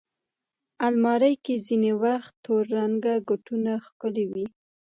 [0.87, 4.47] الماري کې ځینې وخت تور رنګه کوټونه ښکلي وي